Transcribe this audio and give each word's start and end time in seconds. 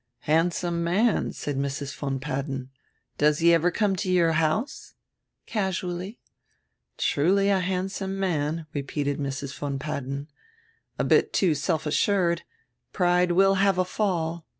"Handsome 0.21 0.83
man," 0.83 1.31
said 1.31 1.57
Mrs. 1.57 1.95
von 1.95 2.19
Padden. 2.19 2.71
"Does 3.19 3.37
he 3.37 3.53
ever 3.53 3.69
come 3.69 3.95
to 3.97 4.11
your 4.11 4.31
house?" 4.31 4.95
"Casually." 5.45 6.17
"Truly 6.97 7.49
a 7.49 7.59
handsome 7.59 8.19
man," 8.19 8.65
repeated 8.73 9.19
Mrs. 9.19 9.55
von 9.55 9.77
Padden. 9.77 10.27
"A 10.97 11.03
little 11.03 11.09
bit 11.17 11.33
too 11.33 11.53
self 11.53 11.85
assured. 11.85 12.41
Pride 12.91 13.33
will 13.33 13.53
have 13.61 13.77
a 13.77 13.85
fall. 13.85 14.47